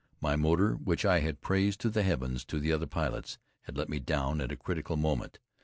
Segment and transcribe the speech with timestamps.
[0.19, 3.87] My motor, which I had praised to the heavens to the other pilots, had let
[3.87, 5.37] me down at a critical moment.